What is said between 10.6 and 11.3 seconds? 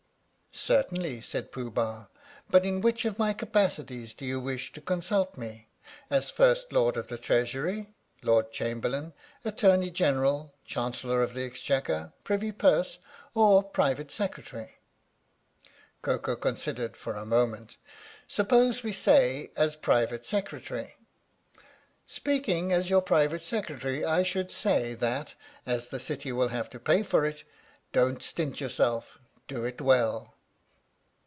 Chancellor